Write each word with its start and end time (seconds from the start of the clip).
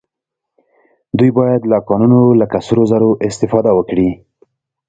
دوی 1.17 1.31
باید 1.39 1.61
له 1.71 1.77
کانونو 1.87 2.19
لکه 2.41 2.57
سرو 2.67 2.83
زرو 2.91 3.09
استفاده 3.27 3.71
وکړي 3.75 4.09